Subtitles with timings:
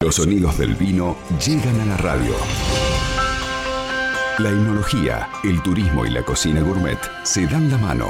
[0.00, 2.32] Los sonidos del vino llegan a la radio.
[4.38, 8.06] La enología, el turismo y la cocina gourmet se dan la mano.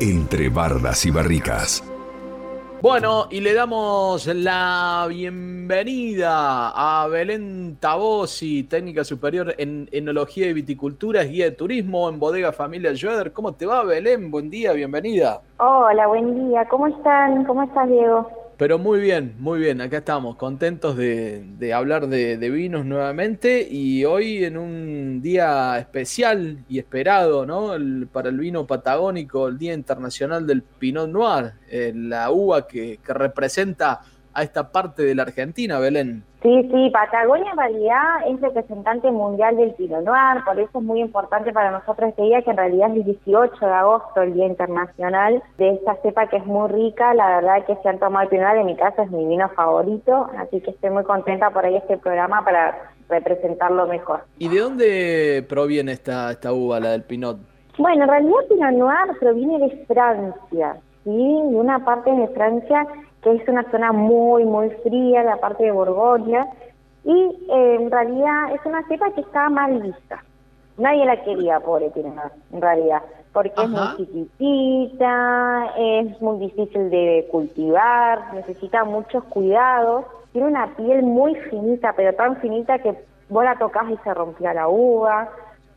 [0.00, 1.84] Entre bardas y barricas.
[2.80, 11.22] Bueno, y le damos la bienvenida a Belén Tabosi, técnica superior en enología y viticultura,
[11.24, 13.30] guía de turismo en bodega Familia Joder.
[13.30, 14.30] ¿Cómo te va, Belén?
[14.30, 15.42] Buen día, bienvenida.
[15.58, 16.66] Hola, buen día.
[16.66, 17.44] ¿Cómo están?
[17.44, 18.45] ¿Cómo estás, Diego?
[18.58, 24.44] Pero muy bien, muy bien, acá estamos, contentos de, hablar de, vinos nuevamente y hoy
[24.44, 27.72] en un día especial y esperado ¿no?
[28.10, 34.00] para el vino patagónico, el Día Internacional del Pinot Noir, eh, la uva que representa
[34.32, 36.22] a esta parte de la Argentina, Belén.
[36.46, 41.00] Sí, sí, Patagonia en realidad es representante mundial del Pinot Noir, por eso es muy
[41.00, 44.46] importante para nosotros este día, que en realidad es el 18 de agosto, el Día
[44.46, 48.28] Internacional de esta cepa que es muy rica, la verdad que se han tomado el
[48.28, 51.64] Pinot Noir, en mi casa es mi vino favorito, así que estoy muy contenta por
[51.64, 54.20] ahí este programa para representarlo mejor.
[54.38, 57.38] ¿Y de dónde proviene esta, esta uva, la del Pinot?
[57.76, 61.10] Bueno, en realidad Pinot Noir proviene de Francia, ¿sí?
[61.10, 62.86] De una parte de Francia
[63.26, 66.46] que es una zona muy, muy fría, la parte de Borgoña,
[67.02, 70.22] y eh, en realidad es una cepa que estaba mal vista.
[70.78, 77.26] Nadie la quería, pobre Pinot, en realidad, porque es muy chiquitita, es muy difícil de
[77.32, 82.94] cultivar, necesita muchos cuidados, tiene una piel muy finita, pero tan finita que
[83.28, 85.28] vos la tocas y se rompía la uva.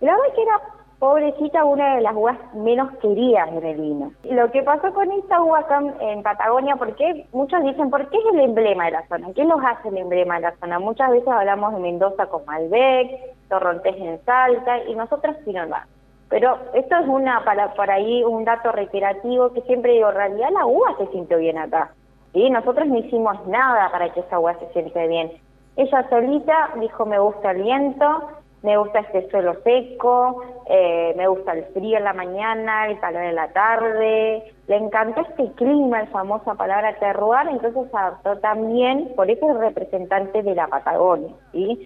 [0.00, 0.60] Y la verdad que era
[0.98, 4.12] pobrecita, una de las uvas menos queridas en el vino.
[4.24, 8.24] Lo que pasó con esta uva acá en Patagonia, porque muchos dicen, ¿por qué es
[8.34, 9.28] el emblema de la zona?
[9.34, 10.78] ¿Qué nos hace el emblema de la zona?
[10.78, 13.10] Muchas veces hablamos de Mendoza con Malbec,
[13.48, 15.82] Torrontés en Salta, y nosotros Pinot Noir.
[16.28, 20.66] Pero esto es una para, ahí un dato reiterativo que siempre digo, en realidad la
[20.66, 21.92] uva se sintió bien acá.
[22.32, 25.30] y Nosotros no hicimos nada para que esa uva se siente bien.
[25.76, 28.28] Ella solita dijo, me gusta el viento,
[28.62, 33.22] me gusta este suelo seco, eh, me gusta el frío en la mañana, el calor
[33.22, 39.12] en la tarde, le encantó este clima, la famosa palabra terroir, entonces se adaptó también,
[39.14, 41.84] por eso es representante de la Patagonia, ¿sí?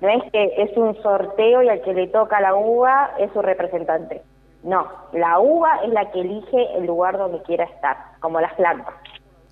[0.00, 3.40] No es que es un sorteo y al que le toca la uva es su
[3.40, 4.22] representante.
[4.62, 8.94] No, la uva es la que elige el lugar donde quiera estar, como las plantas.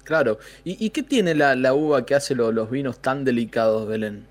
[0.05, 0.39] Claro.
[0.63, 4.29] ¿Y, qué tiene la, la uva que hace los vinos tan delicados, Belén?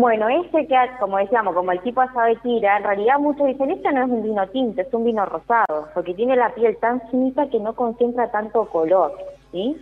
[0.00, 3.72] Bueno, ese que, como decíamos, como el tipo asado de tira, en realidad muchos dicen,
[3.72, 7.00] este no es un vino tinto, es un vino rosado, porque tiene la piel tan
[7.10, 9.12] finita que no concentra tanto color,
[9.50, 9.76] ¿sí?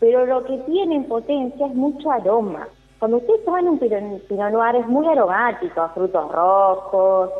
[0.00, 2.68] Pero lo que tiene en potencia es mucho aroma.
[2.98, 7.30] Cuando ustedes toman un pinot noir es muy aromático, frutos rojos,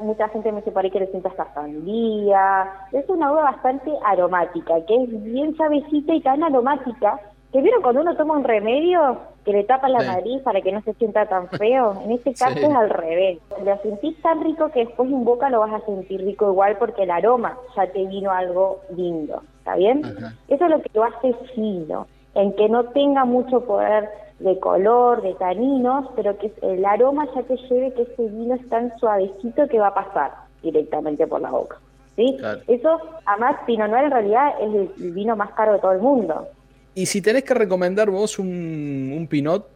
[0.00, 3.92] mucha gente me dice por ahí que le sienta hasta sandía, es una uva bastante
[4.04, 7.20] aromática, que es bien suavecita y tan aromática
[7.52, 10.80] ¿Que vieron cuando uno toma un remedio que le tapa la nariz para que no
[10.82, 12.00] se sienta tan feo?
[12.02, 13.40] En este caso es al revés.
[13.62, 17.02] Lo sentís tan rico que después en boca lo vas a sentir rico igual porque
[17.02, 19.42] el aroma ya te vino algo lindo.
[19.58, 20.02] ¿Está bien?
[20.48, 24.08] Eso es lo que lo hace fino, en que no tenga mucho poder
[24.40, 28.68] de color, de taninos, pero que el aroma ya te lleve que ese vino es
[28.70, 31.76] tan suavecito que va a pasar directamente por la boca.
[32.16, 32.38] ¿sí?
[32.66, 36.48] Eso, además, Pinot Noir en realidad es el vino más caro de todo el mundo.
[36.94, 39.66] Y si tenés que recomendar vos un, un Pinot.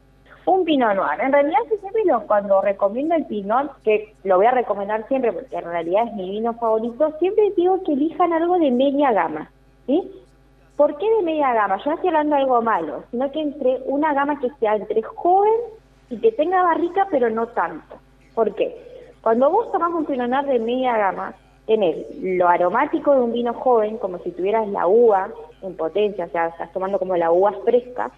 [0.45, 1.21] Un Pinot Noir.
[1.21, 5.65] En realidad, siempre cuando recomiendo el Pinot, que lo voy a recomendar siempre porque en
[5.65, 9.51] realidad es mi vino favorito, siempre digo que elijan algo de media gama.
[9.87, 10.03] ¿Sí?
[10.77, 11.79] ¿Por qué de media gama?
[11.79, 15.03] Yo no estoy hablando de algo malo, sino que entre una gama que sea entre
[15.03, 15.55] joven
[16.11, 17.97] y que tenga barrica, pero no tanto.
[18.35, 18.77] ¿Por qué?
[19.23, 21.35] Cuando vos tomás un Pinot Noir de media gama,
[21.67, 25.31] tenés lo aromático de un vino joven, como si tuvieras la uva
[25.63, 28.11] en potencia, o sea, estás tomando como la uva fresca,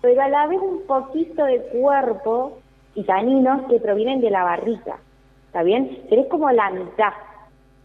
[0.00, 2.58] pero a la vez un poquito de cuerpo
[2.94, 4.98] y taninos que provienen de la barrica,
[5.46, 6.04] ¿está bien?
[6.08, 7.12] Pero es como la mitad.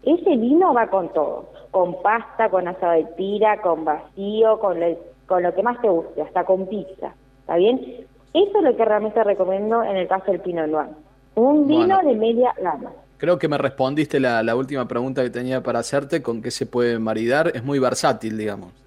[0.02, 4.86] Ese vino va con todo, con pasta, con asado de tira, con vacío, con lo,
[5.26, 8.06] con lo que más te guste, hasta con pizza, ¿está bien?
[8.34, 10.88] Eso es lo que realmente recomiendo en el caso del Pinot Noir.
[11.34, 12.92] Un vino de media gama.
[13.18, 16.66] Creo que me respondiste la, la, última pregunta que tenía para hacerte, con qué se
[16.66, 17.52] puede maridar.
[17.54, 18.81] Es muy versátil, digamos.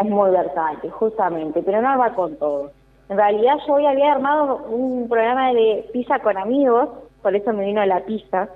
[0.00, 2.72] Es muy versátil, justamente, pero no va con todo.
[3.08, 6.88] En realidad yo hoy había armado un programa de pizza con amigos,
[7.22, 8.48] por eso me vino la pizza.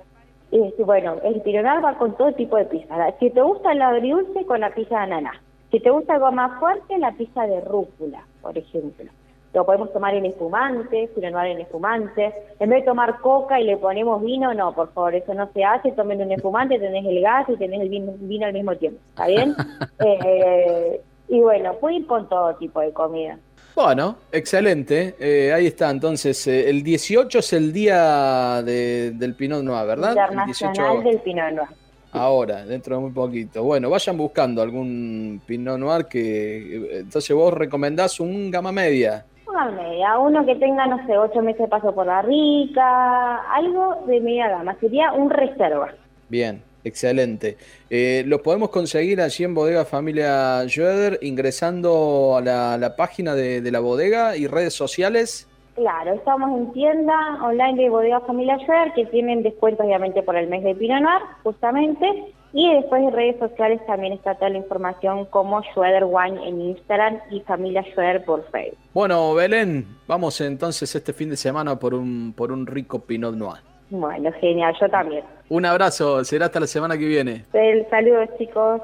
[0.51, 2.95] Y bueno, el pironar va con todo tipo de pizza.
[3.19, 5.31] Si te gusta el agridulce, con la pizza de ananá.
[5.71, 9.09] Si te gusta algo más fuerte, la pizza de rúcula, por ejemplo.
[9.53, 12.33] Lo podemos tomar en espumante, pironar en espumante.
[12.59, 15.63] En vez de tomar coca y le ponemos vino, no, por favor, eso no se
[15.63, 15.93] hace.
[15.93, 18.99] Tomen un espumante, tenés el gas y tenés el vino, vino al mismo tiempo.
[19.09, 19.55] ¿Está bien?
[19.99, 21.01] eh,
[21.31, 23.39] y bueno, puede ir con todo tipo de comida.
[23.73, 25.15] Bueno, excelente.
[25.17, 25.89] Eh, ahí está.
[25.89, 30.09] Entonces, eh, el 18 es el día del Pinot Noir, ¿verdad?
[30.09, 31.69] Internacional del Pinot Noir.
[32.11, 33.63] Ahora, dentro de muy poquito.
[33.63, 36.99] Bueno, vayan buscando algún Pinot Noir que...
[36.99, 39.23] Entonces vos recomendás un gama media.
[39.47, 44.03] Una media, uno que tenga, no sé, ocho meses de paso por la rica, algo
[44.05, 44.75] de media gama.
[44.81, 45.93] Sería un reserva.
[46.27, 47.57] Bien, Excelente.
[47.89, 53.79] Eh, ¿Lo podemos conseguir allí en Bodega Familia Schroeder ingresando a la, página de, la
[53.79, 55.47] bodega y redes sociales?
[55.75, 60.47] Claro, estamos en tienda online de Bodega Familia Schroeder que tienen descuento obviamente por el
[60.47, 62.33] mes de Pinot Noir, justamente.
[62.53, 67.19] Y después en redes sociales también está toda la información como Schroeder Wine en Instagram
[67.29, 68.77] y Familia Schroeder por Facebook.
[68.93, 73.70] Bueno, Belén, vamos entonces este fin de semana por un, por un rico Pinot Noir.
[73.91, 75.23] Bueno, genial, yo también.
[75.49, 77.43] Un abrazo, será hasta la semana que viene.
[77.89, 78.81] Saludos chicos.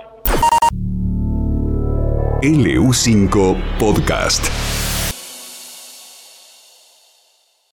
[2.44, 4.87] LU5 Podcast.